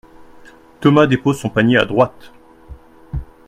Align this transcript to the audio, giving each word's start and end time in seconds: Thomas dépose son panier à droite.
Thomas 0.79 1.05
dépose 1.05 1.37
son 1.39 1.51
panier 1.51 1.77
à 1.77 1.85
droite. 1.85 2.31